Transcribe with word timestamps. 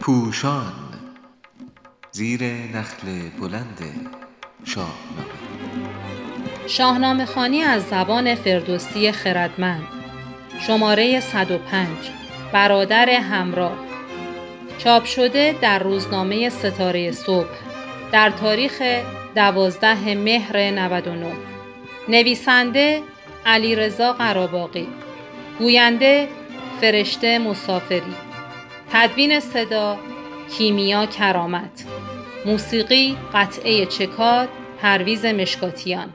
پوشان 0.00 0.72
زیر 2.12 2.42
نخل 2.44 3.28
بلند 3.40 3.78
شاهنامه 4.64 5.42
شاهنامه 6.66 7.24
خانی 7.24 7.62
از 7.62 7.82
زبان 7.82 8.34
فردوسی 8.34 9.12
خردمند. 9.12 9.82
شماره 10.66 11.20
105 11.20 11.88
برادر 12.52 13.10
همراه. 13.10 13.76
چاپ 14.78 15.04
شده 15.04 15.54
در 15.60 15.78
روزنامه 15.78 16.48
ستاره 16.48 17.12
صبح. 17.12 17.56
در 18.12 18.30
تاریخ 18.30 18.82
دوازده 19.34 20.14
مهر 20.14 20.56
99 20.56 21.32
نویسنده 22.08 23.02
علیرضا 23.46 24.12
قراباقی. 24.12 24.88
گوینده 25.58 26.28
فرشته 26.80 27.38
مسافری. 27.38 28.14
تدوین 28.92 29.40
صدا 29.40 29.98
کیمیا 30.58 31.06
کرامت. 31.06 31.84
موسیقی 32.46 33.16
قطعه 33.34 33.86
چکاد 33.86 34.48
پرویز 34.82 35.24
مشکاتیان. 35.24 36.10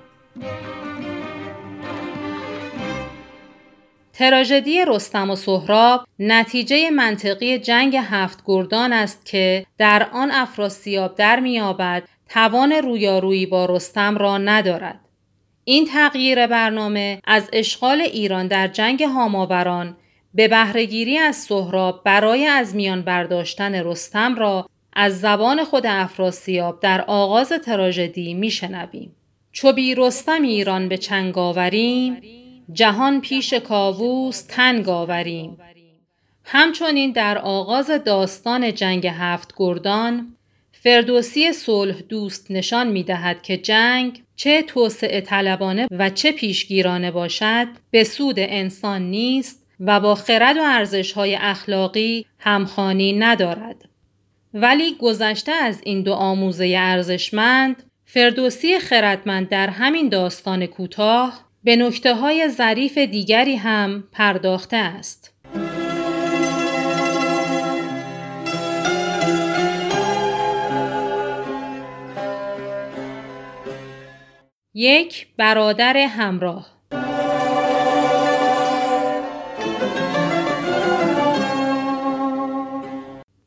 تراژدی 4.13 4.85
رستم 4.87 5.29
و 5.29 5.35
سهراب 5.35 6.05
نتیجه 6.19 6.89
منطقی 6.89 7.59
جنگ 7.59 7.95
هفت 7.95 8.43
گردان 8.45 8.93
است 8.93 9.25
که 9.25 9.65
در 9.77 10.07
آن 10.11 10.31
افراسیاب 10.31 11.15
در 11.15 11.39
میابد 11.39 12.03
توان 12.29 12.71
رویارویی 12.71 13.45
با 13.45 13.65
رستم 13.65 14.17
را 14.17 14.37
ندارد. 14.37 15.06
این 15.69 15.85
تغییر 15.85 16.47
برنامه 16.47 17.21
از 17.23 17.49
اشغال 17.53 18.01
ایران 18.01 18.47
در 18.47 18.67
جنگ 18.67 19.03
هاماوران 19.03 19.97
به 20.33 20.47
بهرهگیری 20.47 21.17
از 21.17 21.35
سهراب 21.35 22.03
برای 22.03 22.45
از 22.45 22.75
میان 22.75 23.01
برداشتن 23.01 23.75
رستم 23.75 24.35
را 24.35 24.69
از 24.93 25.19
زبان 25.19 25.63
خود 25.63 25.85
افراسیاب 25.85 26.79
در 26.79 27.01
آغاز 27.01 27.49
تراژدی 27.49 28.33
میشنویم. 28.33 29.15
چو 29.51 29.71
بی 29.71 29.95
رستم 29.95 30.41
ایران 30.41 30.89
به 30.89 30.97
چنگ 30.97 31.37
آوریم 31.37 32.21
جهان 32.73 33.21
پیش 33.21 33.53
کاووس 33.53 34.41
تنگ 34.41 34.89
آوریم 34.89 35.57
همچنین 36.43 37.11
در 37.11 37.37
آغاز 37.37 37.91
داستان 37.91 38.73
جنگ 38.73 39.07
هفت 39.07 39.53
گردان 39.57 40.36
فردوسی 40.87 41.53
صلح 41.53 42.01
دوست 42.01 42.51
نشان 42.51 42.87
می 42.87 43.03
دهد 43.03 43.41
که 43.41 43.57
جنگ 43.57 44.23
چه 44.35 44.61
توسعه 44.61 45.21
طلبانه 45.21 45.87
و 45.91 46.09
چه 46.09 46.31
پیشگیرانه 46.31 47.11
باشد 47.11 47.67
به 47.91 48.03
سود 48.03 48.35
انسان 48.37 49.01
نیست 49.01 49.67
و 49.79 49.99
با 49.99 50.15
خرد 50.15 50.57
و 50.57 50.61
ارزشهای 50.63 51.35
اخلاقی 51.35 52.25
همخانی 52.39 53.13
ندارد. 53.13 53.89
ولی 54.53 54.95
گذشته 54.99 55.51
از 55.51 55.81
این 55.83 56.01
دو 56.01 56.13
آموزه 56.13 56.75
ارزشمند 56.77 57.83
فردوسی 58.05 58.79
خردمند 58.79 59.49
در 59.49 59.69
همین 59.69 60.09
داستان 60.09 60.65
کوتاه 60.65 61.45
به 61.63 61.75
نکته 61.75 62.15
های 62.15 62.49
ظریف 62.49 62.97
دیگری 62.97 63.55
هم 63.55 64.03
پرداخته 64.11 64.77
است. 64.77 65.33
یک 74.79 75.27
برادر 75.37 75.97
همراه 75.97 76.67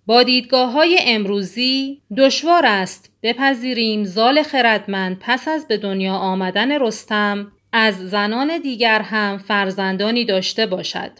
با 0.07 0.23
دیدگاه 0.23 0.73
های 0.73 0.99
امروزی 1.03 2.03
دشوار 2.17 2.67
است 2.67 3.13
بپذیریم 3.23 4.05
زال 4.05 4.43
خردمند 4.43 5.19
پس 5.21 5.49
از 5.49 5.69
به 5.69 5.77
دنیا 5.77 6.15
آمدن 6.15 6.83
رستم 6.83 7.53
از 7.73 8.11
زنان 8.11 8.59
دیگر 8.59 9.03
هم 9.03 9.39
فرزندانی 9.39 10.25
داشته 10.25 10.67
باشد. 10.67 11.13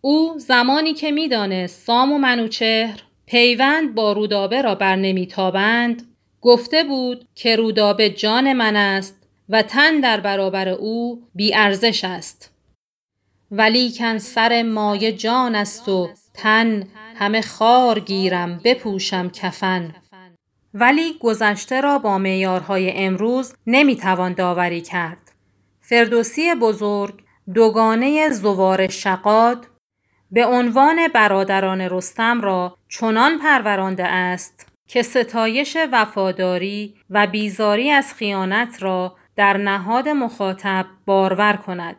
او 0.00 0.38
زمانی 0.38 0.94
که 0.94 1.10
می‌دانست 1.10 1.86
سام 1.86 2.12
و 2.12 2.18
منوچهر 2.18 3.02
پیوند 3.26 3.94
با 3.94 4.12
رودابه 4.12 4.62
را 4.62 4.74
بر 4.74 4.96
نمیتابند 4.96 6.09
گفته 6.40 6.84
بود 6.84 7.28
که 7.34 7.56
رودابه 7.56 8.10
جان 8.10 8.52
من 8.52 8.76
است 8.76 9.16
و 9.48 9.62
تن 9.62 10.00
در 10.00 10.20
برابر 10.20 10.68
او 10.68 11.22
بی 11.34 11.54
ارزش 11.54 12.04
است. 12.04 12.50
ولیکن 13.50 14.18
سر 14.18 14.62
مایه 14.62 15.12
جان 15.12 15.54
است 15.54 15.88
و 15.88 16.10
تن 16.34 16.88
همه 17.16 17.40
خار 17.40 18.00
گیرم 18.00 18.60
بپوشم 18.64 19.30
کفن 19.30 19.94
ولی 20.74 21.18
گذشته 21.20 21.80
را 21.80 21.98
با 21.98 22.18
معیارهای 22.18 22.92
امروز 22.92 23.54
نمی‌توان 23.66 24.32
داوری 24.32 24.80
کرد. 24.80 25.32
فردوسی 25.80 26.54
بزرگ 26.54 27.14
دوگانه 27.54 28.30
زوار 28.30 28.88
شقاد 28.88 29.66
به 30.30 30.46
عنوان 30.46 31.08
برادران 31.08 31.80
رستم 31.80 32.40
را 32.40 32.76
چنان 32.88 33.38
پرورانده 33.38 34.04
است 34.04 34.69
که 34.92 35.02
ستایش 35.02 35.76
وفاداری 35.92 36.94
و 37.10 37.26
بیزاری 37.26 37.90
از 37.90 38.14
خیانت 38.14 38.82
را 38.82 39.16
در 39.36 39.56
نهاد 39.56 40.08
مخاطب 40.08 40.86
بارور 41.06 41.52
کند. 41.52 41.96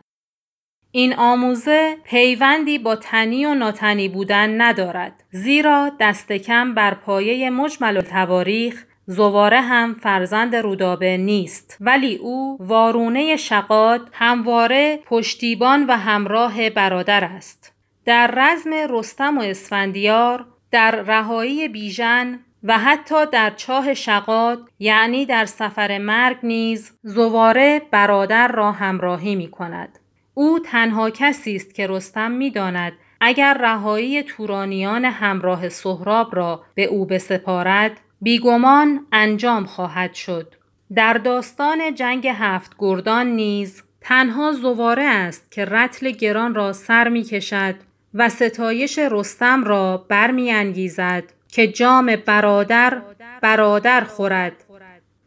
این 0.90 1.14
آموزه 1.14 1.96
پیوندی 2.04 2.78
با 2.78 2.96
تنی 2.96 3.46
و 3.46 3.54
ناتنی 3.54 4.08
بودن 4.08 4.60
ندارد 4.60 5.24
زیرا 5.30 5.90
دست 6.00 6.32
کم 6.32 6.74
بر 6.74 6.94
پایه 6.94 7.50
مجمل 7.50 7.96
و 7.96 8.02
تواریخ 8.02 8.84
زواره 9.06 9.60
هم 9.60 9.94
فرزند 9.94 10.56
رودابه 10.56 11.16
نیست 11.16 11.76
ولی 11.80 12.16
او 12.16 12.56
وارونه 12.60 13.36
شقاد 13.36 14.08
همواره 14.12 15.00
پشتیبان 15.06 15.86
و 15.86 15.96
همراه 15.96 16.70
برادر 16.70 17.24
است 17.24 17.72
در 18.04 18.30
رزم 18.36 18.70
رستم 18.90 19.38
و 19.38 19.40
اسفندیار 19.40 20.46
در 20.70 20.90
رهایی 20.90 21.68
بیژن 21.68 22.40
و 22.64 22.78
حتی 22.78 23.26
در 23.26 23.50
چاه 23.50 23.94
شقاد 23.94 24.70
یعنی 24.78 25.26
در 25.26 25.46
سفر 25.46 25.98
مرگ 25.98 26.36
نیز 26.42 26.92
زواره 27.02 27.82
برادر 27.90 28.48
را 28.48 28.72
همراهی 28.72 29.34
می 29.34 29.50
کند. 29.50 29.98
او 30.34 30.58
تنها 30.58 31.10
کسی 31.10 31.56
است 31.56 31.74
که 31.74 31.86
رستم 31.86 32.30
می 32.30 32.50
داند 32.50 32.92
اگر 33.20 33.54
رهایی 33.60 34.22
تورانیان 34.22 35.04
همراه 35.04 35.68
سهراب 35.68 36.36
را 36.36 36.62
به 36.74 36.84
او 36.84 37.06
بسپارد 37.06 38.00
بیگمان 38.20 39.06
انجام 39.12 39.64
خواهد 39.64 40.14
شد. 40.14 40.54
در 40.94 41.12
داستان 41.12 41.94
جنگ 41.94 42.28
هفت 42.28 42.72
گردان 42.78 43.26
نیز 43.26 43.82
تنها 44.00 44.52
زواره 44.52 45.02
است 45.02 45.52
که 45.52 45.64
رتل 45.64 46.10
گران 46.10 46.54
را 46.54 46.72
سر 46.72 47.08
می 47.08 47.22
کشد 47.22 47.74
و 48.14 48.28
ستایش 48.28 48.98
رستم 48.98 49.64
را 49.64 50.06
برمی 50.08 50.52
انگیزد 50.52 51.24
که 51.52 51.68
جام 51.68 52.16
برادر 52.16 53.02
برادر 53.42 54.04
خورد. 54.04 54.64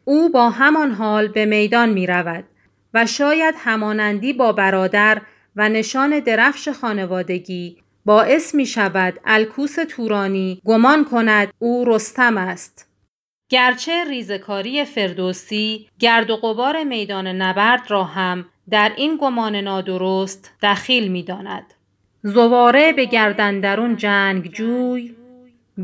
او 0.04 0.28
با 0.28 0.50
همان 0.50 0.90
حال 0.90 1.28
به 1.28 1.46
میدان 1.46 1.88
می 1.88 2.06
رود 2.06 2.44
و 2.94 3.06
شاید 3.06 3.54
همانندی 3.58 4.32
با 4.32 4.52
برادر 4.52 5.22
و 5.56 5.68
نشان 5.68 6.20
درفش 6.20 6.68
خانوادگی 6.68 7.76
باعث 8.04 8.54
می 8.54 8.66
شود 8.66 9.20
الکوس 9.24 9.74
تورانی 9.88 10.60
گمان 10.64 11.04
کند 11.04 11.52
او 11.58 11.84
رستم 11.84 12.38
است. 12.38 12.90
گرچه 13.50 14.04
ریزکاری 14.04 14.84
فردوسی 14.84 15.88
گرد 15.98 16.30
و 16.30 16.36
غبار 16.36 16.84
میدان 16.84 17.26
نبرد 17.26 17.90
را 17.90 18.04
هم 18.04 18.44
در 18.70 18.92
این 18.96 19.18
گمان 19.20 19.56
نادرست 19.56 20.52
دخیل 20.62 21.08
می 21.08 21.22
داند. 21.22 21.74
زواره 22.22 22.92
به 22.92 23.04
گردندرون 23.04 23.96
جنگ 23.96 24.52
جوی 24.52 25.14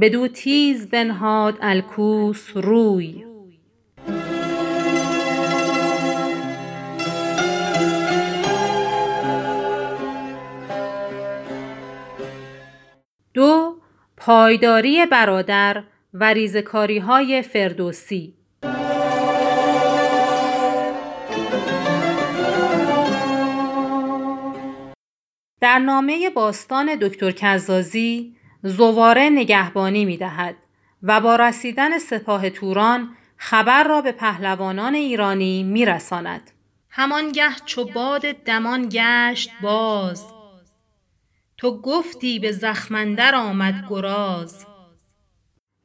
بدو 0.00 0.29
تیز 0.29 0.89
بنهاد 0.89 1.59
الکوس 1.61 2.50
روی. 2.56 3.25
دو 13.35 13.77
پایداری 14.17 15.06
برادر 15.06 15.85
و 16.15 16.25
ریزکاری 16.25 16.99
های 16.99 17.43
فردوسی. 17.43 18.35
در 25.61 25.79
نامه 25.79 26.31
باستان 26.31 26.97
دکتر 27.00 27.31
کزازی 27.31 28.37
زواره 28.62 29.31
نگهبانی 29.31 30.05
می 30.05 30.17
دهد 30.17 30.56
و 31.03 31.20
با 31.20 31.37
رسیدن 31.37 31.99
سپاه 31.99 32.50
توران 32.50 33.17
خبر 33.37 33.85
را 33.85 34.00
به 34.00 34.12
پهلوانان 34.12 34.94
ایرانی 34.94 35.62
می 35.62 35.85
رساند. 35.85 36.50
همانگه 36.91 37.50
چو 37.67 37.85
باد 37.85 38.23
دمان 38.32 38.88
گشت 38.93 39.50
باز. 39.62 40.25
تو 41.56 41.81
گفتی 41.81 42.38
به 42.38 42.53
زخمندر 42.53 43.35
آمد 43.35 43.85
گراز. 43.91 44.67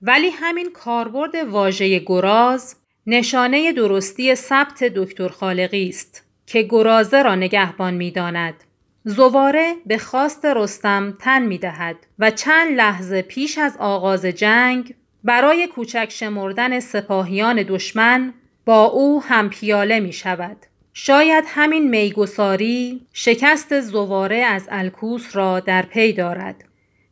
ولی 0.01 0.29
همین 0.29 0.71
کاربرد 0.71 1.35
واژه 1.35 1.99
گراز 1.99 2.75
نشانه 3.07 3.73
درستی 3.73 4.35
ثبت 4.35 4.83
دکتر 4.83 5.27
خالقی 5.27 5.89
است 5.89 6.23
که 6.45 6.61
گرازه 6.61 7.21
را 7.21 7.35
نگهبان 7.35 7.93
می‌داند. 7.93 8.63
زواره 9.09 9.75
به 9.85 9.97
خواست 9.97 10.45
رستم 10.45 11.17
تن 11.21 11.41
می 11.41 11.57
دهد 11.57 11.95
و 12.19 12.31
چند 12.31 12.77
لحظه 12.77 13.21
پیش 13.21 13.57
از 13.57 13.77
آغاز 13.79 14.25
جنگ 14.25 14.93
برای 15.23 15.67
کوچک 15.67 16.07
شمردن 16.09 16.79
سپاهیان 16.79 17.63
دشمن 17.63 18.33
با 18.65 18.83
او 18.83 19.23
هم 19.23 19.49
پیاله 19.49 19.99
می 19.99 20.13
شود. 20.13 20.57
شاید 20.93 21.43
همین 21.47 21.89
میگساری 21.89 23.07
شکست 23.13 23.79
زواره 23.79 24.37
از 24.37 24.67
الکوس 24.71 25.35
را 25.35 25.59
در 25.59 25.81
پی 25.81 26.13
دارد. 26.13 26.63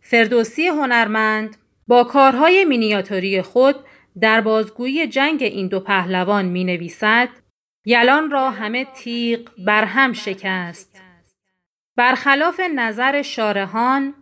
فردوسی 0.02 0.68
هنرمند 0.68 1.58
با 1.88 2.04
کارهای 2.04 2.66
مینیاتوری 2.66 3.42
خود 3.42 3.76
در 4.20 4.42
بازگویی 4.42 5.08
جنگ 5.08 5.44
این 5.44 5.68
دو 5.68 5.80
پهلوان 5.80 6.46
می 6.46 6.64
نویسد 6.64 7.30
یلان 7.86 8.32
را 8.32 8.50
همه 8.50 8.86
تیغ 8.86 9.40
بر 9.66 9.84
هم 9.84 10.14
شکست. 10.14 11.05
برخلاف 11.96 12.60
نظر 12.60 13.22
شارحان 13.22 14.14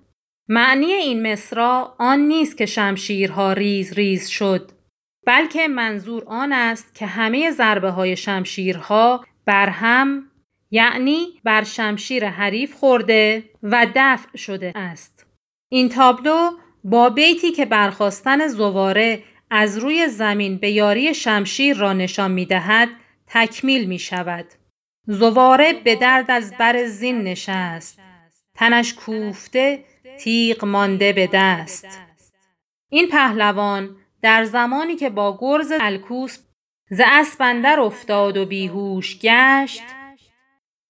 معنی 0.50 0.94
این 0.94 1.32
مصرع 1.32 1.96
آن 2.00 2.20
نیست 2.20 2.58
که 2.58 2.66
شمشیرها 2.66 3.54
ریز 3.54 3.94
ریز 3.94 4.28
شد 4.28 4.72
بلکه 5.26 5.68
منظور 5.68 6.24
آن 6.26 6.54
است 6.54 6.96
که 6.96 7.06
همه 7.06 7.52
ضربه 7.52 7.90
های 7.90 8.16
شمشیرها 8.16 9.26
بر 9.46 9.70
هم 9.70 10.24
یعنی 10.72 11.28
بر 11.44 11.64
شمشیر 11.64 12.28
حریف 12.28 12.74
خورده 12.74 13.44
و 13.64 13.88
دفع 13.96 14.38
شده 14.38 14.72
است. 14.76 15.26
این 15.70 15.90
تابلو 15.90 16.52
با 16.84 17.10
بیتی 17.10 17.52
که 17.52 17.66
برخواستن 17.66 18.48
زواره 18.48 19.24
از 19.50 19.78
روی 19.78 20.08
زمین 20.08 20.58
به 20.58 20.72
یاری 20.72 21.14
شمشیر 21.14 21.78
را 21.78 21.94
نشان 21.94 22.32
می 22.32 22.46
دهد 22.46 22.90
تکمیل 23.28 23.86
می 23.86 24.00
شود. 24.00 24.46
زواره 25.06 25.74
به 25.74 25.96
درد 25.96 26.32
از 26.32 26.54
بر 26.58 26.86
زین 26.86 27.24
نشست. 27.24 28.00
تنش 28.56 28.94
کوفته 28.94 29.84
تیغ 30.20 30.66
مانده 30.66 31.14
به 31.14 31.30
دست. 31.34 31.86
این 32.90 33.08
پهلوان 33.10 33.96
در 34.22 34.44
زمانی 34.44 34.96
که 34.96 35.10
با 35.10 35.38
گرز 35.42 35.72
الکوس 35.82 36.40
ز 36.90 37.02
اسبندر 37.06 37.80
افتاد 37.80 38.38
و 38.38 38.46
بیهوش 38.46 39.20
گشت 39.20 39.84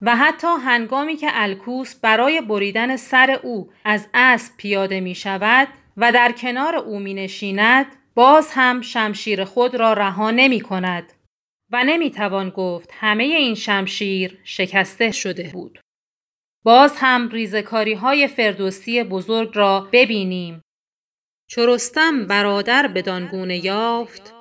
و 0.02 0.16
حتی 0.16 0.48
هنگامی 0.66 1.16
که 1.16 1.28
الکوس 1.32 1.96
برای 1.96 2.42
بریدن 2.42 2.96
سر 2.96 3.40
او 3.44 3.72
از 3.86 4.08
اسب 4.14 4.58
پیاده 4.58 5.00
می 5.00 5.16
شود 5.16 5.68
و 5.98 6.12
در 6.12 6.32
کنار 6.32 6.76
او 6.76 7.00
می 7.00 7.14
نشیند 7.14 7.86
باز 8.16 8.52
هم 8.52 8.82
شمشیر 8.82 9.46
خود 9.46 9.76
را 9.76 9.94
رها 9.94 10.32
نمی 10.32 10.62
کند 10.62 11.14
و 11.74 11.84
نمی 11.84 12.12
توان 12.12 12.50
گفت 12.50 12.90
همه 12.94 13.24
این 13.24 13.56
شمشیر 13.56 14.40
شکسته 14.44 15.12
شده 15.12 15.50
بود. 15.54 15.80
باز 16.64 16.94
هم 16.98 17.30
ریزکاری 17.30 17.94
های 17.94 18.28
فردوسی 18.28 19.04
بزرگ 19.04 19.52
را 19.54 19.90
ببینیم. 19.92 20.62
چرستم 21.48 22.28
برادر 22.28 22.88
بدانگونه 22.88 23.66
یافت 23.66 24.34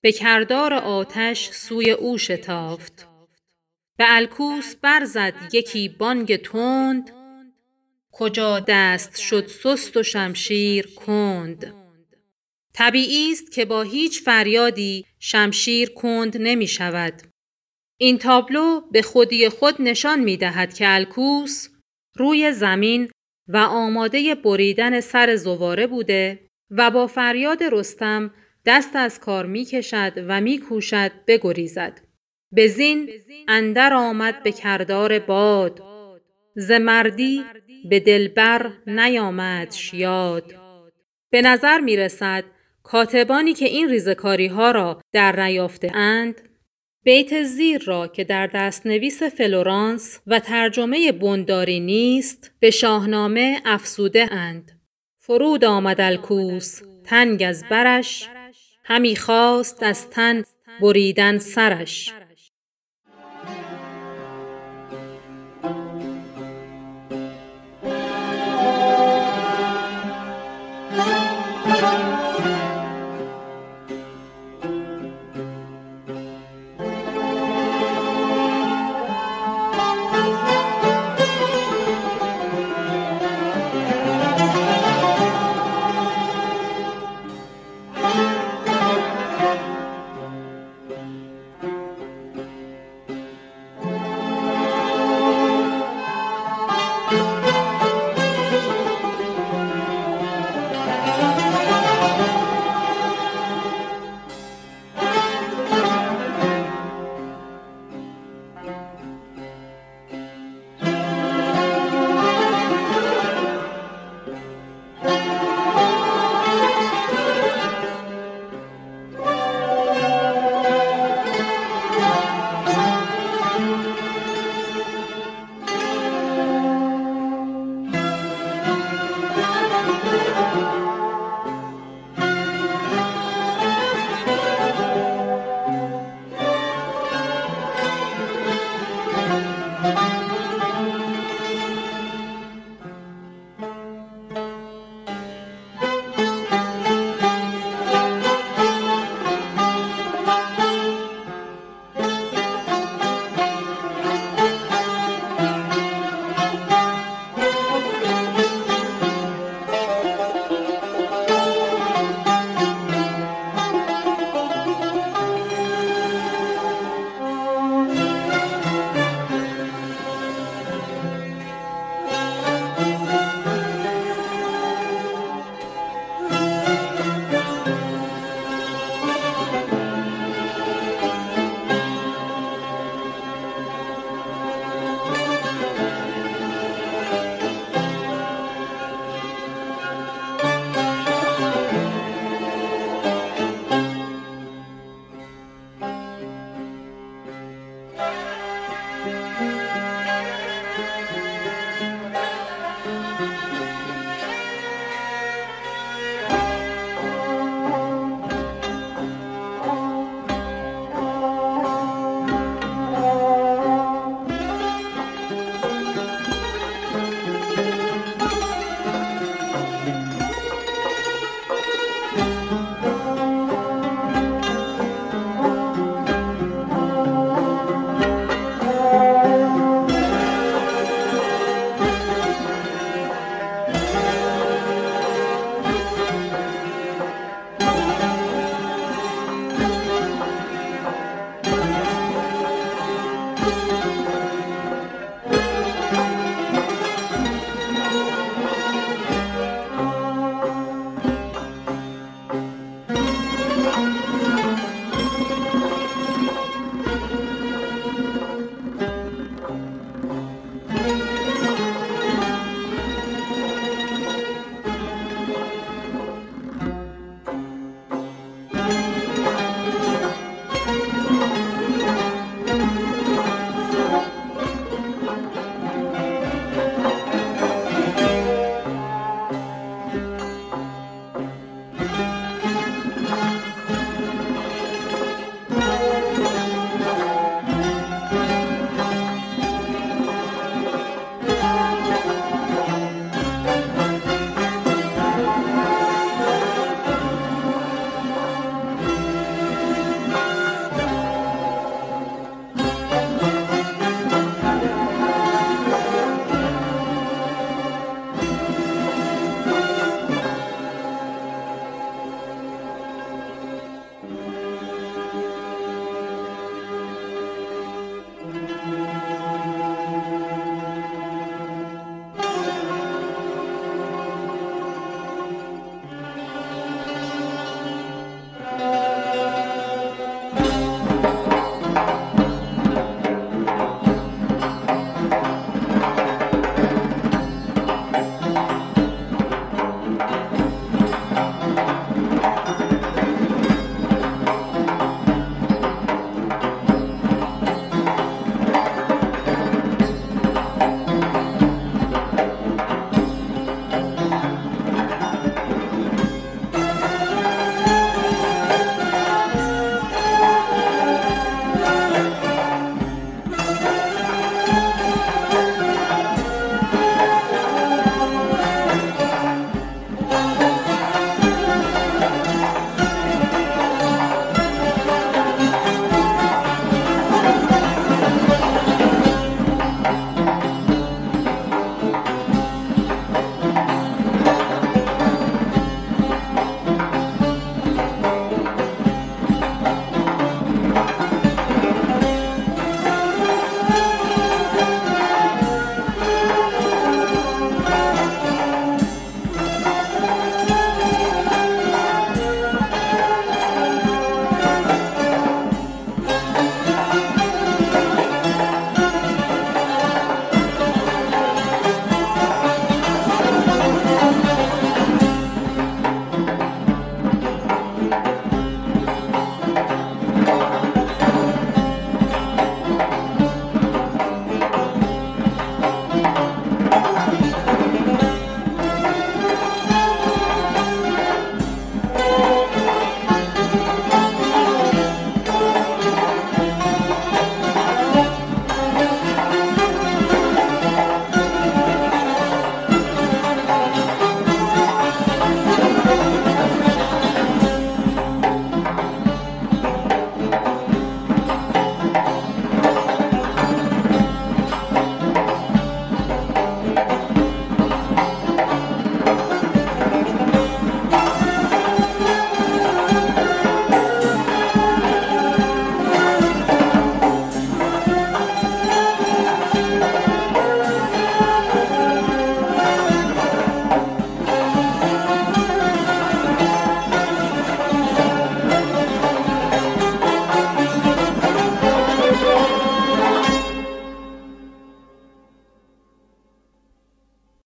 به 0.00 0.12
کردار 0.12 0.74
آتش 0.74 1.50
سوی 1.50 1.90
او 1.90 2.18
شتافت 2.18 3.08
به 3.96 4.04
الکوس 4.08 4.76
برزد 4.76 5.34
یکی 5.52 5.88
بانگ 5.88 6.36
تند 6.36 7.10
کجا 8.12 8.60
دست 8.60 9.16
شد 9.16 9.46
سست 9.46 9.96
و 9.96 10.02
شمشیر 10.02 10.94
کند 10.94 11.85
طبیعی 12.76 13.32
است 13.32 13.52
که 13.52 13.64
با 13.64 13.82
هیچ 13.82 14.22
فریادی 14.22 15.04
شمشیر 15.18 15.90
کند 15.90 16.36
نمی 16.40 16.66
شود. 16.66 17.22
این 18.00 18.18
تابلو 18.18 18.80
به 18.92 19.02
خودی 19.02 19.48
خود 19.48 19.82
نشان 19.82 20.20
می 20.20 20.36
دهد 20.36 20.74
که 20.74 20.84
الکوس 20.88 21.68
روی 22.16 22.52
زمین 22.52 23.10
و 23.48 23.56
آماده 23.56 24.34
بریدن 24.34 25.00
سر 25.00 25.36
زواره 25.36 25.86
بوده 25.86 26.48
و 26.70 26.90
با 26.90 27.06
فریاد 27.06 27.62
رستم 27.62 28.34
دست 28.66 28.96
از 28.96 29.20
کار 29.20 29.46
می 29.46 29.64
کشد 29.64 30.12
و 30.28 30.40
می 30.40 30.58
کوشد 30.58 31.12
بگریزد. 31.26 32.00
به 32.52 32.66
زین 32.66 33.10
اندر 33.48 33.92
آمد 33.94 34.42
به 34.42 34.52
کردار 34.52 35.18
باد 35.18 35.82
ز 36.56 36.70
مردی 36.70 37.44
به 37.90 38.00
دل 38.00 38.36
بر 38.36 38.72
نیامدش 38.86 39.94
یاد 39.94 40.54
به 41.30 41.42
نظر 41.42 41.80
می 41.80 41.96
رسد 41.96 42.44
کاتبانی 42.86 43.54
که 43.54 43.64
این 43.64 43.88
ریزکاری 43.88 44.46
ها 44.46 44.70
را 44.70 45.00
در 45.12 45.40
نیافته 45.42 45.96
اند 45.96 46.40
بیت 47.04 47.42
زیر 47.42 47.82
را 47.84 48.08
که 48.08 48.24
در 48.24 48.46
دستنویس 48.46 49.22
فلورانس 49.22 50.20
و 50.26 50.40
ترجمه 50.40 51.12
بنداری 51.12 51.80
نیست 51.80 52.52
به 52.60 52.70
شاهنامه 52.70 53.60
افزوده 53.64 54.32
اند. 54.32 54.80
فرود 55.18 55.64
آمد 55.64 56.00
الکوس 56.00 56.80
تنگ 57.04 57.42
از 57.42 57.64
برش 57.70 58.28
همی 58.84 59.16
خواست 59.16 59.82
از 59.82 60.10
تن 60.10 60.42
بریدن 60.80 61.38
سرش 61.38 62.12